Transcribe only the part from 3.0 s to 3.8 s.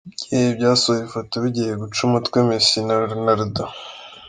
Ronaldo.